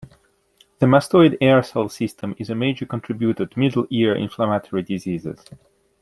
The 0.79 0.87
mastoid 0.87 1.37
air 1.41 1.61
cell 1.61 1.87
system 1.87 2.33
is 2.39 2.49
a 2.49 2.55
major 2.55 2.87
contributor 2.87 3.45
to 3.45 3.59
middle 3.59 3.85
ear 3.91 4.15
inflammatory 4.15 4.81
diseases. 4.81 5.45